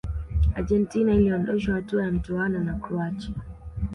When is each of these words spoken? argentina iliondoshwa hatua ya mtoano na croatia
argentina 0.55 1.13
iliondoshwa 1.15 1.73
hatua 1.75 2.03
ya 2.03 2.11
mtoano 2.11 2.63
na 2.63 2.73
croatia 2.73 3.33